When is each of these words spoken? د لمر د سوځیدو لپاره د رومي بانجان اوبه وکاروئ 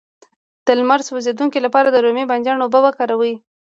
د 0.65 0.67
لمر 0.79 0.99
د 1.03 1.05
سوځیدو 1.09 1.45
لپاره 1.65 1.87
د 1.91 1.97
رومي 2.05 2.25
بانجان 2.29 2.57
اوبه 2.61 2.79
وکاروئ 2.83 3.33